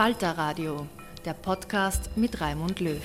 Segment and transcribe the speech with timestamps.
[0.00, 0.86] Falter Radio,
[1.26, 3.02] der Podcast mit Raimund Löw.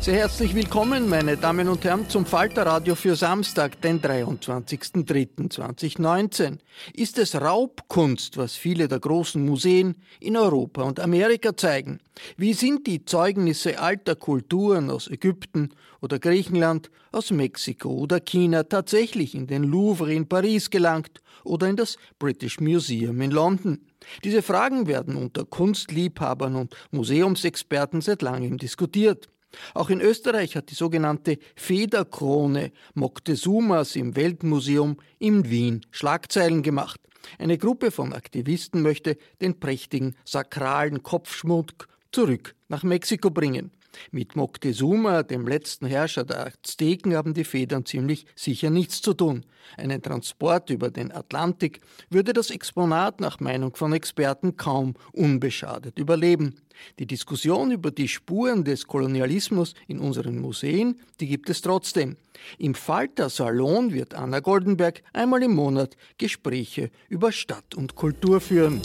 [0.00, 6.60] Sehr herzlich willkommen, meine Damen und Herren, zum Falterradio für Samstag, den 23.03.2019.
[6.94, 12.00] Ist es Raubkunst, was viele der großen Museen in Europa und Amerika zeigen?
[12.38, 19.34] Wie sind die Zeugnisse alter Kulturen aus Ägypten oder Griechenland, aus Mexiko oder China tatsächlich
[19.34, 23.85] in den Louvre in Paris gelangt oder in das British Museum in London?
[24.24, 29.28] Diese Fragen werden unter Kunstliebhabern und Museumsexperten seit langem diskutiert.
[29.74, 37.00] Auch in Österreich hat die sogenannte Federkrone Moctezumas im Weltmuseum in Wien Schlagzeilen gemacht.
[37.38, 43.72] Eine Gruppe von Aktivisten möchte den prächtigen sakralen Kopfschmuck zurück nach Mexiko bringen.
[44.10, 49.44] Mit Moctezuma, dem letzten Herrscher der Azteken, haben die Federn ziemlich sicher nichts zu tun.
[49.76, 56.60] Einen Transport über den Atlantik würde das Exponat nach Meinung von Experten kaum unbeschadet überleben.
[56.98, 62.16] Die Diskussion über die Spuren des Kolonialismus in unseren Museen, die gibt es trotzdem.
[62.58, 68.82] Im Falter Salon wird Anna Goldenberg einmal im Monat Gespräche über Stadt und Kultur führen.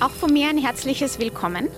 [0.00, 1.68] Auch von mir ein herzliches Willkommen.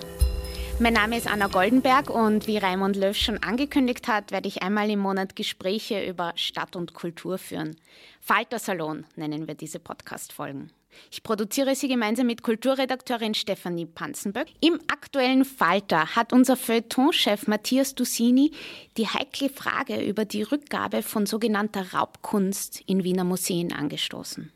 [0.77, 4.89] Mein Name ist Anna Goldenberg und wie Raimund Löw schon angekündigt hat, werde ich einmal
[4.89, 7.77] im Monat Gespräche über Stadt und Kultur führen.
[8.19, 10.71] Falter Salon nennen wir diese Podcast-Folgen.
[11.11, 14.47] Ich produziere sie gemeinsam mit Kulturredakteurin Stefanie Panzenböck.
[14.59, 18.51] Im aktuellen Falter hat unser Feuilleton-Chef Matthias Dussini
[18.97, 24.51] die heikle Frage über die Rückgabe von sogenannter Raubkunst in Wiener Museen angestoßen.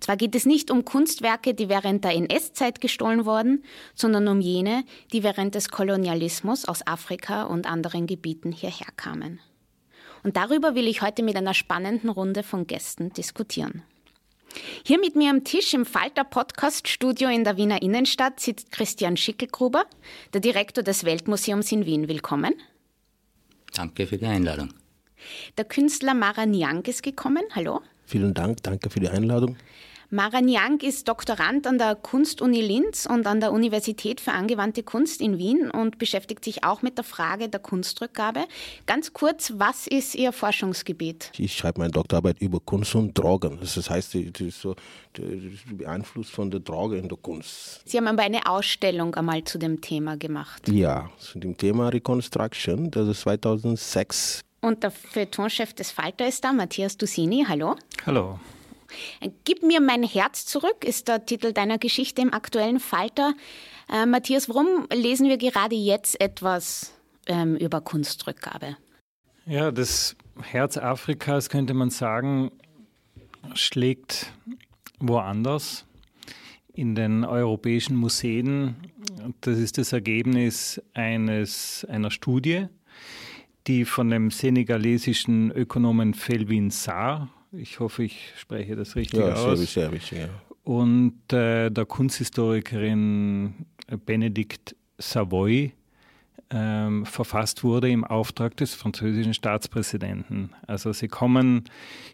[0.00, 3.64] Zwar geht es nicht um Kunstwerke, die während der NS-Zeit gestohlen wurden,
[3.94, 9.40] sondern um jene, die während des Kolonialismus aus Afrika und anderen Gebieten hierher kamen.
[10.22, 13.82] Und darüber will ich heute mit einer spannenden Runde von Gästen diskutieren.
[14.84, 19.16] Hier mit mir am Tisch im Falter Podcast Studio in der Wiener Innenstadt sitzt Christian
[19.16, 19.84] Schickelgruber,
[20.32, 22.08] der Direktor des Weltmuseums in Wien.
[22.08, 22.54] Willkommen.
[23.74, 24.72] Danke für die Einladung.
[25.58, 27.42] Der Künstler Mara Niang ist gekommen.
[27.54, 27.80] Hallo.
[28.06, 29.56] Vielen Dank, danke für die Einladung.
[30.10, 35.20] Mara Niang ist Doktorand an der Kunstuni Linz und an der Universität für angewandte Kunst
[35.20, 38.44] in Wien und beschäftigt sich auch mit der Frage der Kunstrückgabe.
[38.86, 41.32] Ganz kurz, was ist Ihr Forschungsgebiet?
[41.38, 43.58] Ich schreibe meine Doktorarbeit über Kunst und Drogen.
[43.60, 44.76] Das heißt, das ist so
[45.16, 47.82] der Einfluss von der Droge in der Kunst.
[47.84, 50.68] Sie haben aber eine Ausstellung einmal zu dem Thema gemacht.
[50.68, 56.52] Ja, zu dem Thema Reconstruction, das ist 2006 und der Feuilletonchef des Falter ist da,
[56.52, 57.44] Matthias Dussini.
[57.48, 57.76] Hallo.
[58.04, 58.40] Hallo.
[59.44, 63.34] Gib mir mein Herz zurück, ist der Titel deiner Geschichte im aktuellen Falter.
[63.92, 66.92] Äh, Matthias, warum lesen wir gerade jetzt etwas
[67.26, 68.76] ähm, über Kunstrückgabe?
[69.46, 72.50] Ja, das Herz Afrikas, könnte man sagen,
[73.54, 74.32] schlägt
[74.98, 75.86] woanders
[76.72, 78.76] in den europäischen Museen.
[79.40, 82.66] Das ist das Ergebnis eines, einer Studie,
[83.66, 89.58] die von dem senegalesischen Ökonomen Felvin Sarr, ich hoffe, ich spreche das richtig ja, aus,
[89.72, 90.28] sehr, sehr, ja.
[90.64, 93.66] und äh, der Kunsthistorikerin
[94.04, 95.72] Benedikt Savoy
[96.50, 100.50] ähm, verfasst wurde im Auftrag des französischen Staatspräsidenten.
[100.66, 101.64] Also sie kommen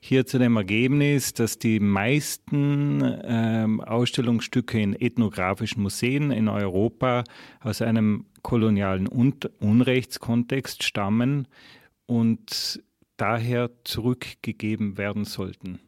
[0.01, 7.25] hier zu dem Ergebnis, dass die meisten ähm, Ausstellungsstücke in ethnografischen Museen in Europa
[7.61, 11.47] aus einem kolonialen Un Unrechtskontext stammen
[12.07, 12.83] und
[13.23, 15.79] daher zurückgegeben werden sollten.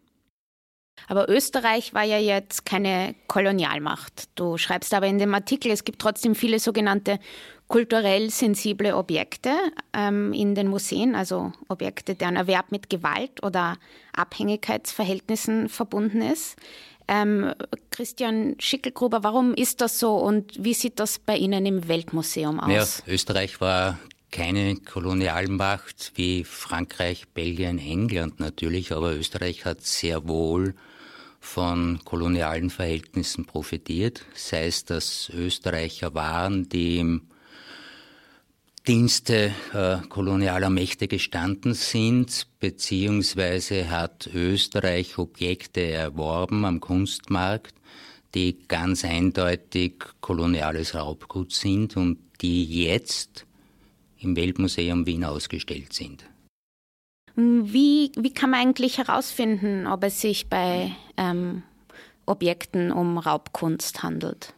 [1.08, 4.28] Aber Österreich war ja jetzt keine Kolonialmacht.
[4.36, 7.18] Du schreibst aber in dem Artikel, es gibt trotzdem viele sogenannte
[7.66, 9.50] kulturell sensible Objekte
[9.92, 13.78] ähm, in den Museen, also Objekte, deren Erwerb mit Gewalt oder
[14.12, 16.56] Abhängigkeitsverhältnissen verbunden ist.
[17.08, 17.52] Ähm,
[17.90, 23.02] Christian Schickelgruber, warum ist das so und wie sieht das bei Ihnen im Weltmuseum aus?
[23.04, 23.98] Ja, Österreich war
[24.34, 30.74] keine Kolonialmacht wie Frankreich, Belgien, England natürlich, aber Österreich hat sehr wohl
[31.38, 37.28] von kolonialen Verhältnissen profitiert, sei es, dass Österreicher waren, die im
[38.88, 47.74] Dienste äh, kolonialer Mächte gestanden sind, beziehungsweise hat Österreich Objekte erworben am Kunstmarkt,
[48.34, 53.46] die ganz eindeutig koloniales Raubgut sind und die jetzt
[54.24, 56.24] im Weltmuseum Wien ausgestellt sind.
[57.36, 61.62] Wie, wie kann man eigentlich herausfinden, ob es sich bei ähm,
[62.26, 64.54] Objekten um Raubkunst handelt?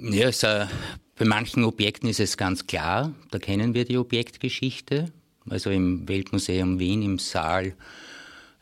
[0.00, 0.66] Ja, es, äh,
[1.16, 5.12] bei manchen Objekten ist es ganz klar, da kennen wir die Objektgeschichte.
[5.48, 7.74] Also im Weltmuseum Wien im Saal,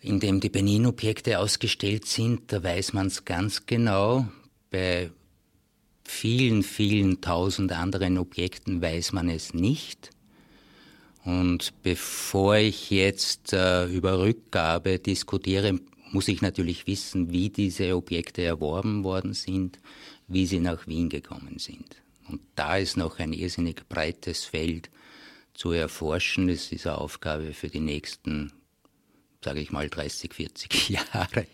[0.03, 4.27] in dem die Benin-Objekte ausgestellt sind, da weiß man es ganz genau.
[4.71, 5.11] Bei
[6.05, 10.11] vielen, vielen tausend anderen Objekten weiß man es nicht.
[11.25, 15.79] Und bevor ich jetzt äh, über Rückgabe diskutiere,
[16.13, 19.79] muss ich natürlich wissen, wie diese Objekte erworben worden sind,
[20.29, 22.03] wie sie nach Wien gekommen sind.
[22.29, 24.91] Und da ist noch ein irrsinnig breites Feld
[25.55, 26.49] zu erforschen.
[26.49, 28.53] Das ist eine Aufgabe für die nächsten,
[29.45, 31.47] sage ich mal, 30, 40 Jahre.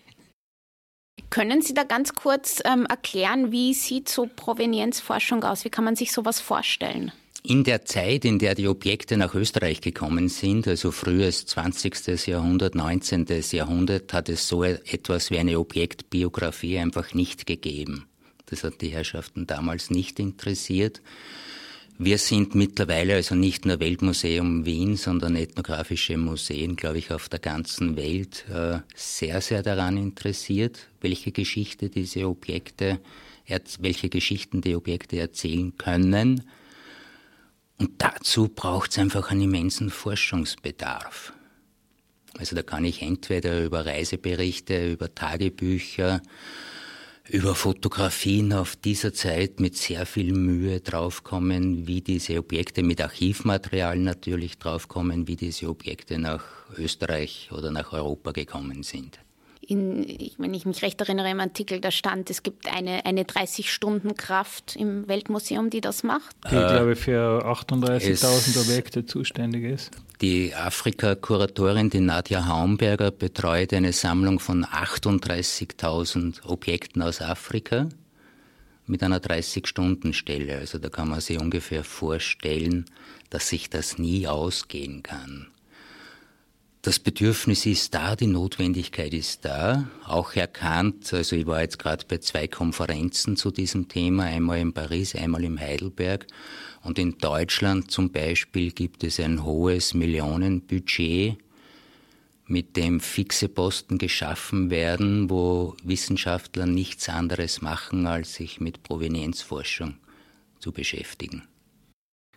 [1.30, 5.64] Können Sie da ganz kurz ähm, erklären, wie sieht so Provenienzforschung aus?
[5.64, 7.10] Wie kann man sich sowas vorstellen?
[7.48, 12.26] In der Zeit, in der die Objekte nach Österreich gekommen sind, also frühes 20.
[12.26, 13.24] Jahrhundert, 19.
[13.52, 18.06] Jahrhundert, hat es so etwas wie eine Objektbiografie einfach nicht gegeben.
[18.46, 21.02] Das hat die Herrschaften damals nicht interessiert.
[21.98, 27.38] Wir sind mittlerweile also nicht nur Weltmuseum Wien, sondern ethnografische Museen, glaube ich, auf der
[27.38, 32.98] ganzen Welt äh, sehr, sehr daran interessiert, welche Geschichte diese Objekte,
[33.78, 36.42] welche Geschichten die Objekte erzählen können
[37.78, 41.32] und dazu braucht es einfach einen immensen Forschungsbedarf.
[42.38, 46.20] Also da kann ich entweder über Reiseberichte, über Tagebücher,
[47.28, 53.98] über Fotografien auf dieser Zeit mit sehr viel Mühe draufkommen, wie diese Objekte mit Archivmaterial
[53.98, 56.44] natürlich draufkommen, wie diese Objekte nach
[56.76, 59.18] Österreich oder nach Europa gekommen sind
[59.66, 60.06] in,
[60.38, 65.08] wenn ich mich recht erinnere, im Artikel, da stand, es gibt eine, eine 30-Stunden-Kraft im
[65.08, 66.36] Weltmuseum, die das macht.
[66.50, 69.90] Die, äh, glaube ich, für 38.000 Objekte zuständig ist.
[70.20, 77.88] Die Afrika-Kuratorin, die Nadja Haumberger, betreut eine Sammlung von 38.000 Objekten aus Afrika
[78.86, 80.58] mit einer 30-Stunden-Stelle.
[80.58, 82.86] Also da kann man sich ungefähr vorstellen,
[83.30, 85.48] dass sich das nie ausgehen kann.
[86.86, 91.12] Das Bedürfnis ist da, die Notwendigkeit ist da, auch erkannt.
[91.12, 95.42] Also ich war jetzt gerade bei zwei Konferenzen zu diesem Thema, einmal in Paris, einmal
[95.42, 96.28] in Heidelberg.
[96.84, 101.38] Und in Deutschland zum Beispiel gibt es ein hohes Millionenbudget,
[102.46, 109.96] mit dem fixe Posten geschaffen werden, wo Wissenschaftler nichts anderes machen, als sich mit Provenienzforschung
[110.60, 111.42] zu beschäftigen.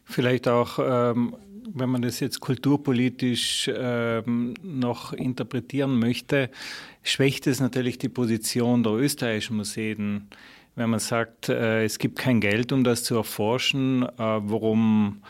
[0.06, 1.36] Vielleicht auch ähm,
[1.74, 6.50] wenn man das jetzt kulturpolitisch ähm, noch interpretieren möchte,
[7.04, 10.28] schwächt es natürlich die Position der österreichischen Museen.
[10.76, 15.22] Wenn man sagt, äh, es gibt kein Geld, um das zu erforschen, äh, warum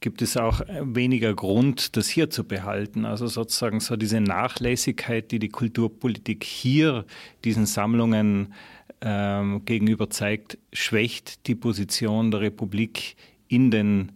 [0.00, 3.04] gibt es auch weniger Grund, das hier zu behalten?
[3.04, 7.04] Also sozusagen so diese Nachlässigkeit, die die Kulturpolitik hier
[7.44, 8.52] diesen Sammlungen
[9.00, 13.16] ähm, gegenüber zeigt, schwächt die Position der Republik
[13.48, 14.12] in den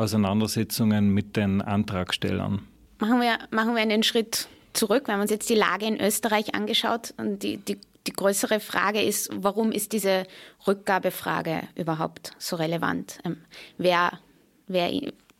[0.00, 2.66] Auseinandersetzungen mit den Antragstellern.
[2.98, 6.54] Machen wir, machen wir einen Schritt zurück, wenn man uns jetzt die Lage in Österreich
[6.54, 7.14] angeschaut.
[7.16, 10.24] Und die, die, die größere Frage ist, warum ist diese
[10.66, 13.18] Rückgabefrage überhaupt so relevant?
[13.24, 13.38] Ähm,
[13.78, 14.18] wer,
[14.66, 14.90] wer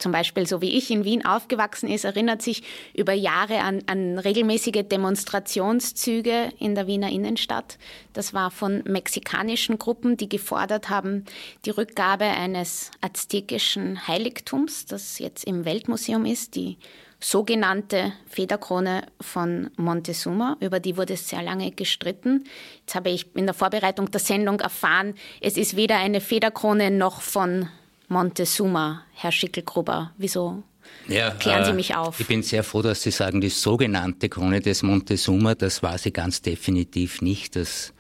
[0.00, 2.62] zum Beispiel so wie ich in Wien aufgewachsen ist, erinnert sich
[2.94, 7.78] über Jahre an, an regelmäßige Demonstrationszüge in der Wiener Innenstadt.
[8.12, 11.24] Das war von mexikanischen Gruppen, die gefordert haben,
[11.64, 16.78] die Rückgabe eines aztekischen Heiligtums, das jetzt im Weltmuseum ist, die
[17.20, 20.56] sogenannte Federkrone von Montezuma.
[20.60, 22.44] Über die wurde sehr lange gestritten.
[22.80, 27.20] Jetzt habe ich in der Vorbereitung der Sendung erfahren, es ist weder eine Federkrone noch
[27.20, 27.68] von
[28.10, 30.12] Montezuma, Herr Schickelgruber.
[30.18, 30.64] Wieso
[31.08, 32.20] ja, Klären Sie äh, mich auf.
[32.20, 36.12] Ich bin sehr froh, dass Sie sagen, die sogenannte Krone des Montezuma, das war sie
[36.12, 37.56] ganz definitiv nicht.
[37.56, 37.92] Das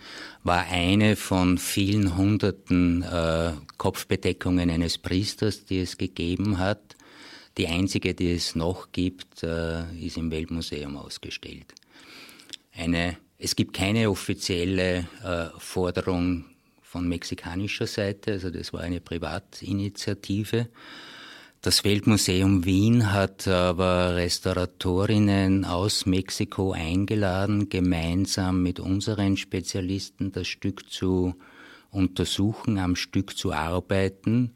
[0.42, 6.96] war eine von vielen hunderten äh, Kopfbedeckungen eines Priesters, die es gegeben hat.
[7.56, 11.74] Die einzige, die es noch gibt, äh, ist im Weltmuseum ausgestellt.
[12.72, 16.44] Eine, es gibt keine offizielle äh, Forderung
[16.90, 20.66] von mexikanischer Seite, also das war eine Privatinitiative.
[21.60, 30.90] Das Weltmuseum Wien hat aber Restauratorinnen aus Mexiko eingeladen, gemeinsam mit unseren Spezialisten das Stück
[30.90, 31.36] zu
[31.92, 34.50] untersuchen, am Stück zu arbeiten.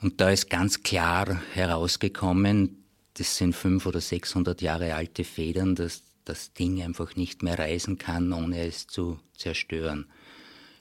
[0.00, 6.04] Und da ist ganz klar herausgekommen, das sind 500 oder 600 Jahre alte Federn, dass
[6.24, 10.06] das Ding einfach nicht mehr reisen kann, ohne es zu zerstören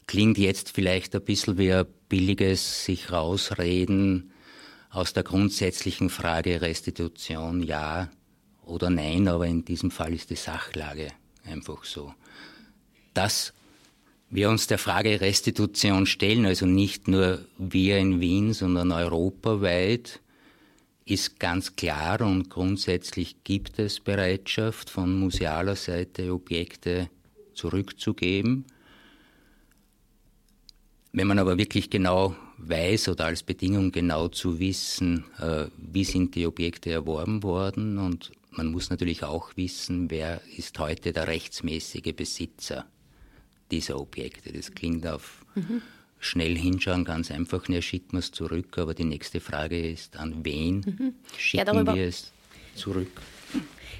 [0.09, 4.31] klingt jetzt vielleicht ein bisschen wie ein billiges sich rausreden
[4.89, 8.09] aus der grundsätzlichen Frage Restitution ja
[8.65, 11.09] oder nein, aber in diesem Fall ist die Sachlage
[11.43, 12.11] einfach so.
[13.13, 13.53] Dass
[14.31, 20.21] wir uns der Frage Restitution stellen, also nicht nur wir in Wien, sondern europaweit,
[21.05, 27.11] ist ganz klar und grundsätzlich gibt es Bereitschaft von musealer Seite Objekte
[27.53, 28.65] zurückzugeben.
[31.11, 36.35] Wenn man aber wirklich genau weiß oder als Bedingung genau zu wissen, äh, wie sind
[36.35, 42.13] die Objekte erworben worden und man muss natürlich auch wissen, wer ist heute der rechtsmäßige
[42.15, 42.85] Besitzer
[43.71, 44.51] dieser Objekte.
[44.51, 45.81] Das klingt auf mhm.
[46.19, 50.43] schnell hinschauen ganz einfach, ne, schickt man es zurück, aber die nächste Frage ist, an
[50.43, 51.13] wen mhm.
[51.37, 52.31] schicken ja, wir es
[52.75, 53.21] zurück?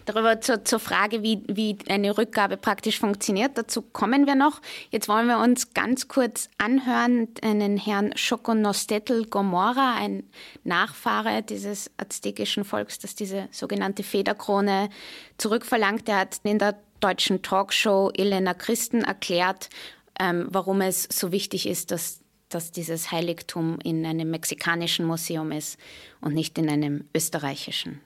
[0.05, 4.59] Darüber zur, zur Frage, wie, wie eine Rückgabe praktisch funktioniert, dazu kommen wir noch.
[4.89, 10.23] Jetzt wollen wir uns ganz kurz anhören, einen Herrn Schokonostetl Gomorra, ein
[10.63, 14.89] Nachfahre dieses aztekischen Volks, das diese sogenannte Federkrone
[15.37, 16.07] zurückverlangt.
[16.07, 19.69] Der hat in der deutschen Talkshow Elena Christen erklärt,
[20.19, 25.77] ähm, warum es so wichtig ist, dass dass dieses Heiligtum in einem mexikanischen Museum ist
[26.19, 28.01] und nicht in einem österreichischen.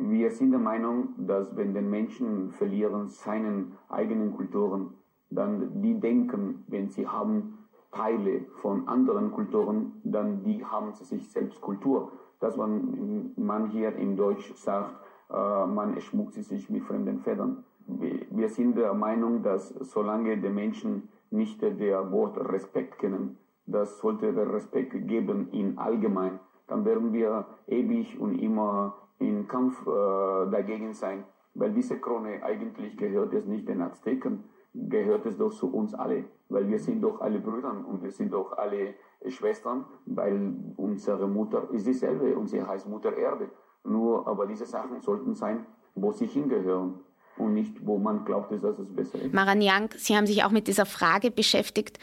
[0.00, 4.94] Wir sind der Meinung, dass wenn den Menschen verlieren seinen eigenen Kulturen,
[5.30, 7.58] dann die denken, wenn sie haben
[7.90, 12.12] Teile von anderen Kulturen, dann die haben sie sich selbst Kultur.
[12.40, 14.94] Dass man, man hier in Deutsch sagt,
[15.30, 17.64] äh, man schmuckt sich mit fremden Federn.
[17.86, 24.32] Wir sind der Meinung, dass solange die Menschen nicht der Wort Respekt kennen, das sollte
[24.32, 26.38] der Respekt geben in allgemein,
[26.68, 32.96] dann werden wir ewig und immer in Kampf äh, dagegen sein, weil diese Krone eigentlich
[32.96, 34.44] gehört es nicht den Azteken,
[34.74, 38.32] gehört es doch zu uns alle, weil wir sind doch alle Brüder und wir sind
[38.32, 38.94] doch alle
[39.26, 43.50] Schwestern, weil unsere Mutter ist dieselbe und sie heißt Mutter Erde.
[43.84, 47.00] Nur, aber diese Sachen sollten sein, wo sie hingehören
[47.38, 49.32] und nicht, wo man glaubt, dass es besser ist.
[49.32, 51.98] Maran Yang, Sie haben sich auch mit dieser Frage beschäftigt.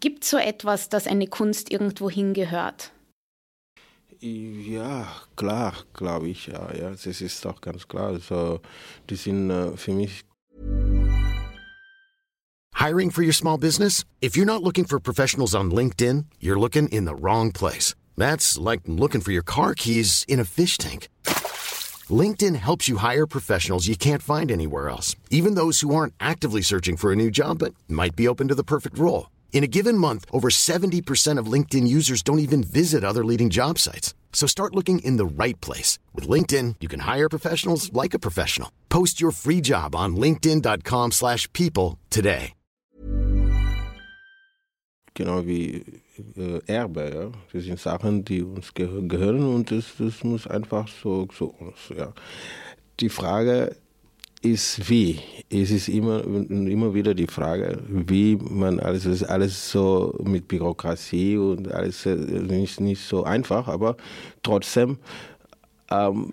[0.00, 2.92] Gibt es so etwas, dass eine Kunst irgendwo hingehört?
[4.24, 8.10] Ja, klar, glaube ich, ja, ja, das ist ganz klar.
[8.10, 8.60] Also,
[9.10, 10.22] die sind uh, für mich.
[12.74, 14.04] Hiring for your small business?
[14.20, 17.96] If you're not looking for professionals on LinkedIn, you're looking in the wrong place.
[18.16, 21.08] That's like looking for your car keys in a fish tank.
[22.08, 26.62] LinkedIn helps you hire professionals you can't find anywhere else, even those who aren't actively
[26.62, 29.31] searching for a new job but might be open to the perfect role.
[29.52, 33.78] In a given month, over 70% of LinkedIn users don't even visit other leading job
[33.78, 34.14] sites.
[34.32, 36.00] So start looking in the right place.
[36.14, 38.72] With LinkedIn, you can hire professionals like a professional.
[38.88, 42.54] Post your free job on linkedin.com slash people today.
[45.14, 45.84] Genau wie
[46.38, 47.26] äh, Erbe, ja.
[47.26, 51.54] Uh, das sind Sachen, die uns gehören und das, das muss einfach so, so
[51.94, 52.14] ja.
[52.98, 53.76] Die Frage
[54.42, 55.20] ist wie.
[55.48, 61.70] Es ist immer, immer wieder die Frage, wie man alles, alles so mit Bürokratie und
[61.72, 63.96] alles äh, nicht, nicht so einfach, aber
[64.42, 64.98] trotzdem,
[65.90, 66.32] ähm,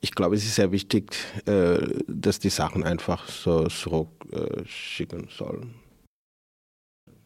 [0.00, 1.14] ich glaube, es ist sehr wichtig,
[1.46, 5.74] äh, dass die Sachen einfach so zurückschicken äh, sollen.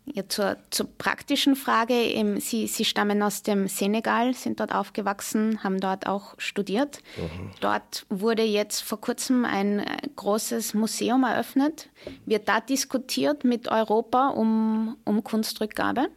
[0.07, 1.95] Ja, zur, zur praktischen Frage.
[2.39, 6.99] Sie, Sie stammen aus dem Senegal, sind dort aufgewachsen, haben dort auch studiert.
[7.17, 7.51] Mhm.
[7.61, 11.89] Dort wurde jetzt vor kurzem ein äh, großes Museum eröffnet.
[12.27, 16.09] Wird da diskutiert mit Europa um, um Kunstrückgabe?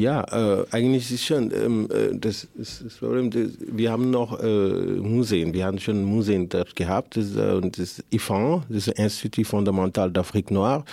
[0.00, 4.42] Ja, äh, eigentlich ist schon, ähm, äh, das ist das Problem, das, wir haben noch
[4.42, 10.08] äh, Museen, wir haben schon Museen dort gehabt, das, äh, das IFAN, das Institut Fondamental
[10.08, 10.84] d'Afrique Noire.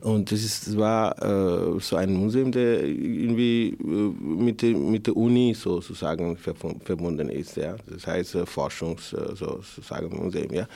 [0.00, 5.06] Und das, ist, das war äh, so ein Museum, der irgendwie äh, mit, der, mit
[5.06, 10.66] der Uni sozusagen verbunden ist, ja, das heißt äh, Forschungs, sozusagen Museum, ja,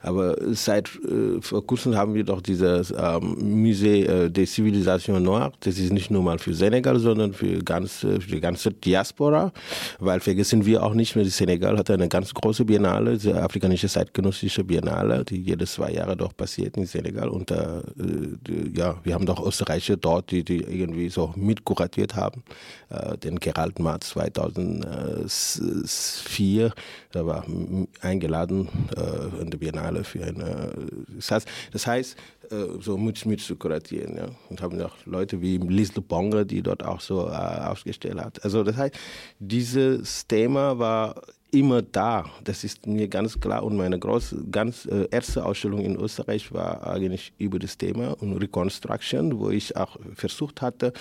[0.00, 0.88] aber seit
[1.40, 6.22] vor kurzem haben wir doch dieses ähm, Musée des Civilisations Noires, das ist nicht nur
[6.22, 9.52] mal für Senegal, sondern für, ganz, für die ganze Diaspora,
[9.98, 14.64] weil vergessen wir auch nicht mehr, Senegal hat eine ganz große Biennale, die afrikanische zeitgenössische
[14.64, 19.26] Biennale, die jedes zwei Jahre doch passiert in Senegal und äh, die, ja, wir haben
[19.26, 22.44] doch Österreicher dort, die, die irgendwie so mitkuratiert haben,
[22.90, 26.72] äh, den Gerald Marz 2004,
[27.12, 27.46] da war
[28.00, 30.72] eingeladen äh, in der Biennale für eine,
[31.16, 32.18] das heißt, das heißt äh,
[32.80, 34.16] so mit, mit zu kuratieren.
[34.16, 34.26] Ja.
[34.48, 38.44] Und haben auch Leute wie Liz Bonge, die dort auch so äh, ausgestellt hat.
[38.44, 38.94] Also das heißt,
[39.38, 41.22] dieses Thema war
[41.54, 42.24] immer da.
[42.42, 43.62] Das ist mir ganz klar.
[43.62, 48.36] Und meine große, ganz äh, erste Ausstellung in Österreich war eigentlich über das Thema und
[48.36, 50.92] Reconstruction, wo ich auch versucht hatte,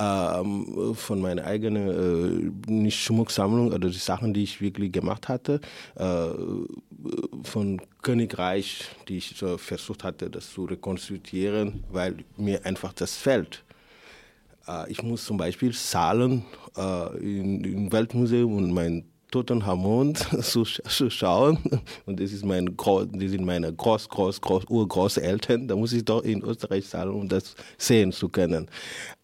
[0.00, 5.60] ähm, von meiner eigenen äh, nicht Schmucksammlung oder die Sachen, die ich wirklich gemacht hatte,
[5.96, 6.28] äh,
[7.42, 13.64] von Königreich, die ich so versucht hatte, das zu rekonstruieren, weil mir einfach das fällt.
[14.66, 16.44] Äh, ich muss zum Beispiel Zahlen
[16.76, 21.58] äh, im Weltmuseum und mein Tutankhamon zu, zu schauen.
[22.06, 25.68] Und das, ist mein, das sind meine Groß, Groß, Groß, Urgroßeltern.
[25.68, 28.68] Da muss ich doch in Österreich sein, um das sehen zu können.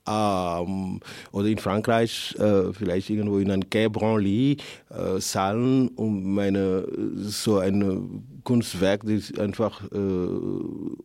[0.07, 1.01] Ähm,
[1.33, 4.59] oder in Frankreich äh, vielleicht irgendwo in ein Quai Branly
[4.91, 9.97] äh, Saalen, um meine so ein Kunstwerk, das einfach äh,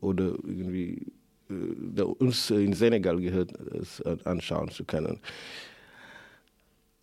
[0.01, 1.07] oder irgendwie
[1.49, 3.53] äh, uns in Senegal gehört,
[4.25, 5.21] anschauen zu können.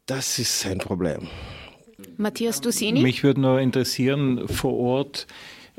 [0.05, 1.29] Das ist ein Problem.
[2.17, 3.03] Matthias Dusini?
[3.03, 5.27] Mich würde nur interessieren, vor Ort,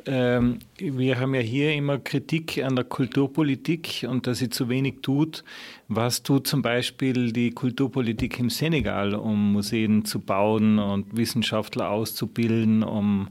[0.06, 5.02] ähm, wir haben ja hier immer Kritik an der Kulturpolitik und dass sie zu wenig
[5.02, 5.44] tut.
[5.88, 12.84] Was tut zum Beispiel die Kulturpolitik im Senegal, um Museen zu bauen und Wissenschaftler auszubilden,
[12.84, 13.30] um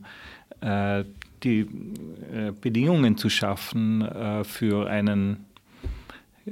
[0.61, 1.05] äh,
[1.43, 5.46] die äh, Bedingungen zu schaffen äh, für einen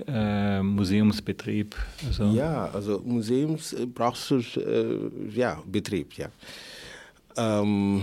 [0.07, 1.75] äh, Museumsbetrieb.
[2.07, 6.29] Also ja, also Museums äh, brauchst du äh, ja Betrieb, ja.
[7.37, 8.03] Ähm,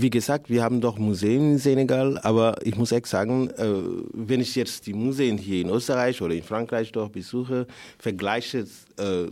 [0.00, 3.66] wie gesagt, wir haben doch Museen in Senegal, aber ich muss echt sagen, äh,
[4.12, 7.66] wenn ich jetzt die Museen hier in Österreich oder in Frankreich doch besuche,
[7.98, 8.64] vergleiche
[8.96, 9.26] äh,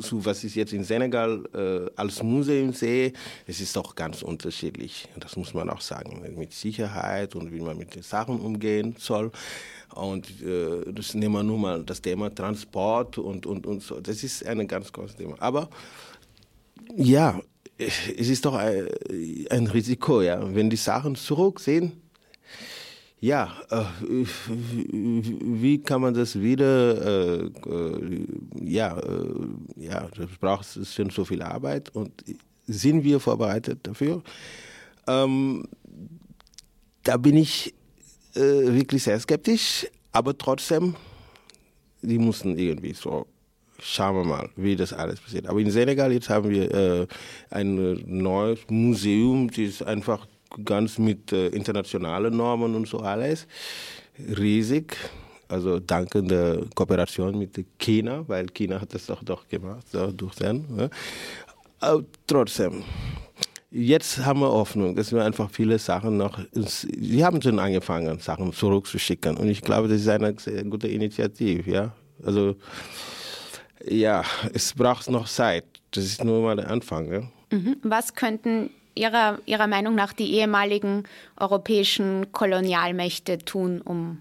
[0.00, 3.12] zu was ich jetzt in Senegal äh, als Museum sehe,
[3.46, 5.08] es ist doch ganz unterschiedlich.
[5.20, 9.30] Das muss man auch sagen, mit Sicherheit und wie man mit den Sachen umgehen soll.
[9.94, 14.00] Und äh, das nehmen wir nur mal das Thema Transport und, und, und so.
[14.00, 15.36] Das ist ein ganz großes Thema.
[15.38, 15.68] Aber
[16.96, 17.40] ja,
[17.78, 18.88] es ist doch ein,
[19.50, 20.54] ein Risiko, ja.
[20.54, 21.92] Wenn die Sachen zurücksehen,
[23.20, 23.84] ja, äh,
[24.90, 28.26] wie kann man das wieder, äh, äh,
[28.62, 29.34] ja, äh,
[29.76, 32.12] ja, das braucht schon so viel Arbeit und
[32.66, 34.22] sind wir vorbereitet dafür?
[35.08, 35.66] Ähm,
[37.02, 37.74] da bin ich
[38.34, 40.94] äh, wirklich sehr skeptisch, aber trotzdem,
[42.02, 43.26] die mussten irgendwie so
[43.80, 45.46] schauen wir mal, wie das alles passiert.
[45.46, 47.06] Aber in Senegal jetzt haben wir äh,
[47.50, 50.26] ein neues Museum, das ist einfach
[50.64, 53.46] ganz mit äh, internationalen Normen und so alles.
[54.18, 54.96] Riesig.
[55.48, 60.34] Also dank der Kooperation mit China, weil China hat das auch doch gemacht, so durch
[60.34, 60.66] den.
[60.76, 60.90] Ja.
[61.80, 62.82] Aber trotzdem,
[63.70, 68.52] jetzt haben wir Hoffnung, dass wir einfach viele Sachen noch, sie haben schon angefangen, Sachen
[68.52, 69.38] zurückzuschicken.
[69.38, 71.92] Und ich glaube, das ist eine sehr gute Initiative, ja.
[72.22, 72.56] Also,
[73.84, 75.64] ja, es braucht noch Zeit.
[75.90, 77.12] Das ist nur mal der Anfang.
[77.12, 77.22] Ja?
[77.50, 77.76] Mhm.
[77.82, 81.04] Was könnten Ihrer, Ihrer Meinung nach die ehemaligen
[81.36, 84.18] europäischen Kolonialmächte tun, um,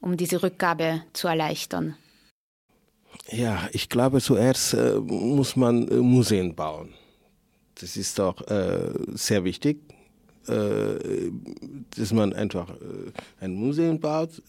[0.00, 1.96] um diese Rückgabe zu erleichtern?
[3.30, 6.94] Ja, ich glaube, zuerst äh, muss man äh, Museen bauen.
[7.76, 9.78] Das ist doch äh, sehr wichtig,
[10.46, 11.30] äh,
[11.96, 14.42] dass man einfach äh, ein Museum baut.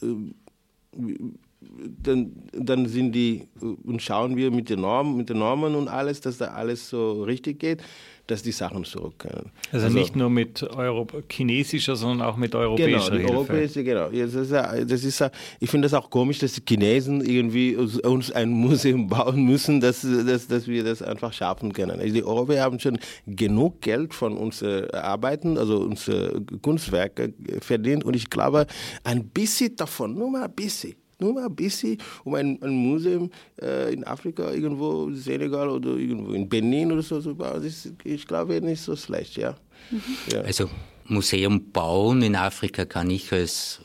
[1.65, 3.47] Äh, dann, dann sind die
[3.83, 7.23] und schauen wir mit den Normen, mit den Normen und alles, dass da alles so
[7.23, 7.81] richtig geht
[8.27, 9.51] dass die Sachen zurückkehren.
[9.71, 13.33] Also, also nicht nur mit Euro chinesischer, sondern auch mit europäischer genau, Hilfe.
[13.33, 14.09] Europäische, genau.
[14.09, 18.49] Das ist, das ist, ich finde das auch komisch, dass die Chinesen irgendwie uns ein
[18.49, 21.99] Museum bauen müssen, dass, dass, dass wir das einfach schaffen können.
[21.99, 22.97] Also die Europäer haben schon
[23.27, 28.65] genug Geld von unseren Arbeiten, also unsere Kunstwerke verdient und ich glaube,
[29.03, 33.29] ein bisschen davon, nur mal ein bisschen, nur mal ein bisschen, um ein, ein Museum
[33.61, 38.27] äh, in Afrika, irgendwo Senegal oder irgendwo in Benin oder so zu bauen, ist, ich
[38.27, 39.55] glaube, nicht so schlecht, ja.
[39.91, 40.01] Mhm.
[40.31, 40.41] ja.
[40.41, 40.69] Also
[41.05, 43.81] Museum bauen in Afrika kann ich als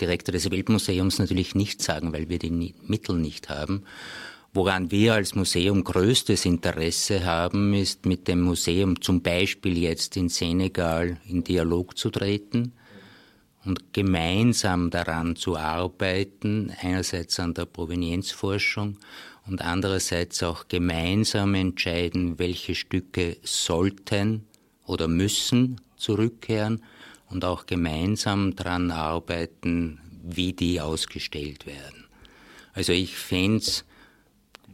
[0.00, 3.82] Direktor des Weltmuseums natürlich nicht sagen, weil wir die Mittel nicht haben.
[4.52, 10.28] Woran wir als Museum größtes Interesse haben, ist mit dem Museum zum Beispiel jetzt in
[10.28, 12.72] Senegal in Dialog zu treten
[13.64, 18.98] und gemeinsam daran zu arbeiten, einerseits an der Provenienzforschung
[19.46, 24.46] und andererseits auch gemeinsam entscheiden, welche Stücke sollten
[24.86, 26.82] oder müssen zurückkehren
[27.28, 32.06] und auch gemeinsam daran arbeiten, wie die ausgestellt werden.
[32.72, 33.64] Also ich fände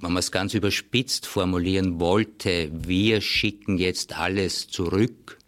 [0.00, 5.38] wenn man es ganz überspitzt formulieren wollte, wir schicken jetzt alles zurück,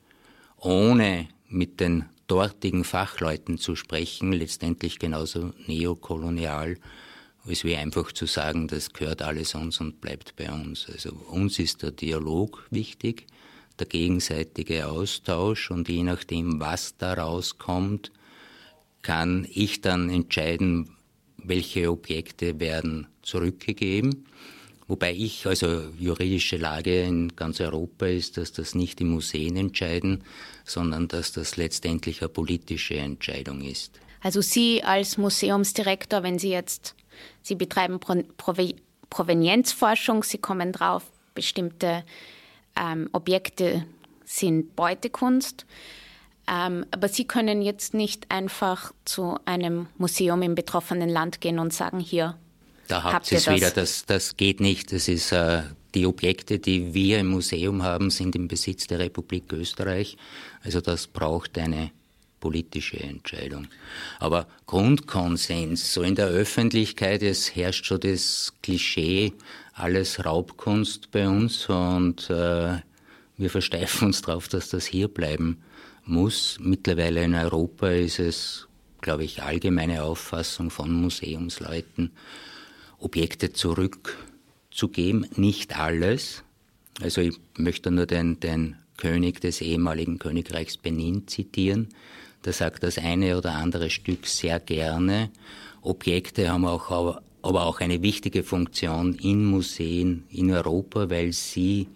[0.57, 6.77] ohne mit den dortigen Fachleuten zu sprechen, letztendlich genauso neokolonial,
[7.45, 10.87] als wie einfach zu sagen, das gehört alles uns und bleibt bei uns.
[10.89, 13.27] Also uns ist der Dialog wichtig,
[13.79, 18.13] der gegenseitige Austausch und je nachdem, was da rauskommt,
[19.03, 20.91] kann ich dann entscheiden,
[21.39, 24.27] welche Objekte werden zurückgegeben.
[24.89, 30.25] Wobei ich, also juridische Lage in ganz Europa ist, dass das nicht die Museen entscheiden,
[30.69, 34.01] sondern dass das letztendlich eine politische Entscheidung ist.
[34.21, 36.95] Also Sie als Museumsdirektor, wenn Sie jetzt,
[37.43, 38.23] Sie betreiben Pro
[39.11, 41.03] Provenienzforschung, Sie kommen drauf,
[41.35, 42.05] bestimmte
[42.77, 43.87] ähm, Objekte
[44.25, 45.65] sind Beutekunst.
[46.47, 51.73] Ähm, aber Sie können jetzt nicht einfach zu einem Museum im betroffenen Land gehen und
[51.73, 52.37] sagen, hier,
[52.89, 54.93] da habt ihr es wieder, das, das geht nicht.
[54.93, 55.63] Das ist, äh,
[55.99, 60.17] die Objekte, die wir im Museum haben, sind im Besitz der Republik Österreich.
[60.63, 61.91] Also das braucht eine
[62.39, 63.67] politische Entscheidung.
[64.21, 69.33] Aber Grundkonsens, so in der Öffentlichkeit, es herrscht schon das Klischee,
[69.75, 72.79] alles Raubkunst bei uns und äh,
[73.37, 75.63] wir versteifen uns darauf, dass das hier bleiben
[76.05, 76.59] muss.
[76.61, 78.69] Mittlerweile in Europa ist es,
[79.01, 82.13] glaube ich, allgemeine Auffassung von Museumsleuten,
[83.01, 83.53] Objekte
[84.71, 85.27] zurückzugeben.
[85.37, 86.45] Nicht alles.
[87.01, 91.89] Also ich möchte nur den, den König des ehemaligen Königreichs Benin zitieren.
[92.45, 95.31] Der sagt das eine oder andere Stück sehr gerne.
[95.83, 96.91] Objekte haben auch,
[97.43, 101.89] aber auch eine wichtige Funktion in Museen in Europa, weil sie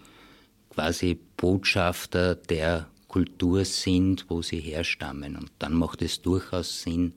[0.71, 5.37] quasi Botschafter der Kultur sind, wo sie herstammen.
[5.37, 7.13] Und dann macht es durchaus Sinn,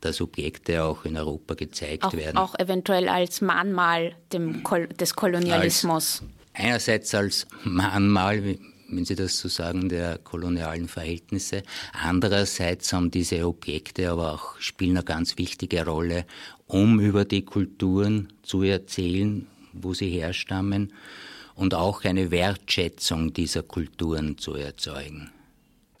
[0.00, 2.36] dass Objekte auch in Europa gezeigt auch, werden.
[2.36, 4.14] Auch eventuell als Mahnmal
[4.62, 6.22] Kol des Kolonialismus.
[6.22, 11.62] Als, einerseits als Mahnmal, wenn Sie das so sagen, der kolonialen Verhältnisse.
[11.92, 16.24] Andererseits haben diese Objekte aber auch, spielen eine ganz wichtige Rolle,
[16.66, 20.92] um über die Kulturen zu erzählen, wo sie herstammen
[21.54, 25.30] und auch eine Wertschätzung dieser Kulturen zu erzeugen.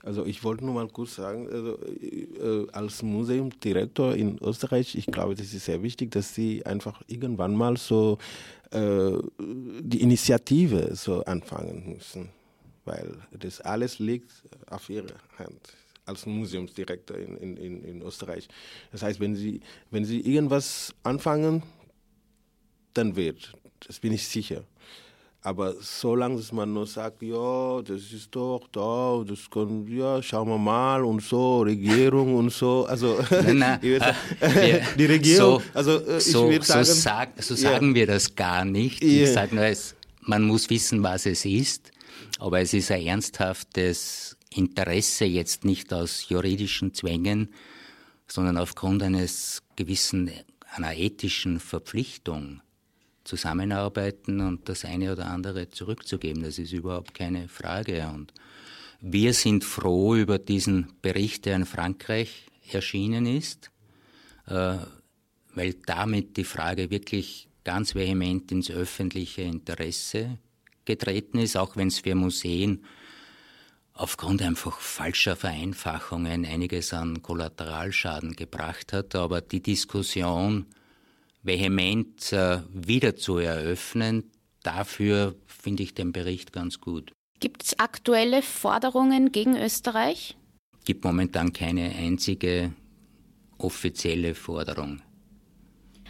[0.06, 5.34] Also ich wollte nur mal kurz sagen, also, äh, als Museumdirektor in Österreich, ich glaube,
[5.34, 8.16] das ist sehr wichtig, dass Sie einfach irgendwann mal so
[8.70, 12.28] äh, die Initiative so anfangen müssen,
[12.84, 14.30] weil das alles liegt
[14.70, 18.46] auf Ihrer Hand als Museumsdirektor in, in, in Österreich.
[18.92, 21.64] Das heißt, wenn Sie, wenn Sie irgendwas anfangen,
[22.94, 24.62] dann wird, das bin ich sicher.
[25.46, 30.58] Aber solange man nur sagt, ja, das ist doch da, das kann, ja, schauen wir
[30.58, 33.80] mal und so, Regierung und so, also nein, nein,
[34.40, 37.60] äh, die Regierung, so, also äh, ich so, würde sagen, so, sag, so ja.
[37.60, 39.00] sagen wir das gar nicht.
[39.04, 39.22] Ja.
[39.22, 41.92] Ich sage nur, es, man muss wissen, was es ist,
[42.40, 47.54] aber es ist ein ernsthaftes Interesse jetzt nicht aus juridischen Zwängen,
[48.26, 50.28] sondern aufgrund eines gewissen,
[50.74, 52.62] einer ethischen Verpflichtung
[53.26, 56.42] zusammenarbeiten und das eine oder andere zurückzugeben.
[56.42, 58.08] Das ist überhaupt keine Frage.
[58.08, 58.32] Und
[59.00, 63.70] wir sind froh über diesen Bericht, der in Frankreich erschienen ist,
[64.46, 64.76] äh,
[65.54, 70.38] weil damit die Frage wirklich ganz vehement ins öffentliche Interesse
[70.84, 72.84] getreten ist, auch wenn es für Museen
[73.92, 79.14] aufgrund einfach falscher Vereinfachungen einiges an Kollateralschaden gebracht hat.
[79.14, 80.66] Aber die Diskussion
[81.46, 84.30] vehement äh, wieder zu eröffnen.
[84.62, 87.12] Dafür finde ich den Bericht ganz gut.
[87.40, 90.36] Gibt es aktuelle Forderungen gegen Österreich?
[90.84, 92.72] Gibt momentan keine einzige
[93.58, 95.02] offizielle Forderung.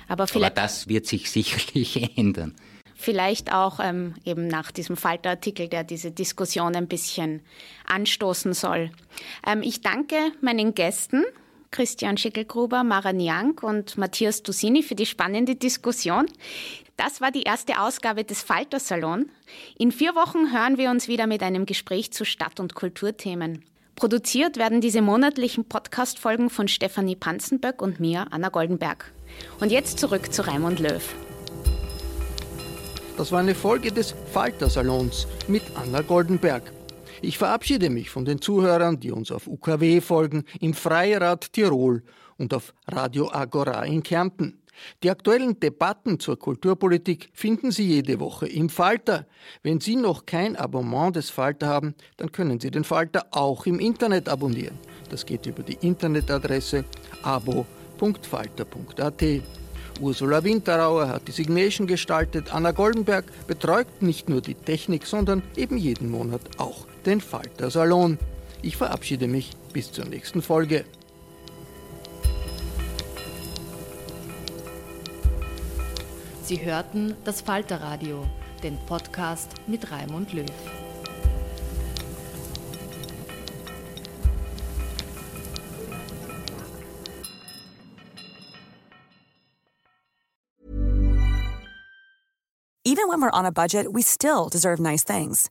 [0.09, 2.55] Aber, Aber das wird sich sicherlich ändern.
[2.99, 7.43] Vielleicht auch ähm, eben nach diesem Falterartikel, der diese Diskussion ein bisschen
[7.87, 8.91] anstoßen soll.
[9.47, 11.23] Ähm, ich danke meinen Gästen,
[11.71, 16.27] Christian Schickelgruber, Mara Niank und Matthias Dusini für die spannende Diskussion.
[16.97, 19.31] Das war die erste Ausgabe des Falter Salon.
[19.79, 23.65] In vier Wochen hören wir uns wieder mit einem Gespräch zu Stadt- und Kulturthemen.
[23.97, 29.13] Produziert werden diese monatlichen Podcast-Folgen von Stefanie Panzenböck und mir, Anna Goldenberg.
[29.61, 31.03] Und jetzt zurück zu Raimund Löw.
[33.17, 36.76] Das war eine Folge des Falter-Salons mit Anna Goldenberg.
[37.23, 42.03] Ich verabschiede mich von den Zuhörern, die uns auf UKW folgen, im Freirad Tirol
[42.37, 44.61] und auf Radio Agora in Kärnten.
[45.03, 49.27] Die aktuellen Debatten zur Kulturpolitik finden Sie jede Woche im Falter.
[49.63, 53.81] Wenn Sie noch kein Abonnement des Falter haben, dann können Sie den Falter auch im
[53.81, 54.79] Internet abonnieren.
[55.09, 56.85] Das geht über die Internetadresse
[57.23, 59.25] abo.falter.at.
[60.01, 65.79] Ursula Winterauer hat die Signation gestaltet, Anna Goldenberg betreut nicht nur die Technik, sondern eben
[65.79, 68.19] jeden Monat auch den Falter Salon.
[68.63, 70.85] Ich verabschiede mich bis zur nächsten Folge.
[76.43, 78.25] Sie hörten das Falterradio,
[78.63, 80.47] den Podcast mit Raimund Löw.
[92.85, 95.51] Even when we're on a budget, we still deserve nice things.